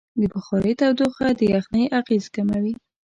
د 0.19 0.21
بخارۍ 0.33 0.73
تودوخه 0.79 1.27
د 1.39 1.41
یخنۍ 1.53 1.85
اغېز 1.99 2.25
کموي. 2.35 2.73